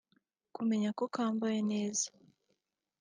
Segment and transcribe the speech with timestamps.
[0.55, 2.07] Kumenya ko kambawe neza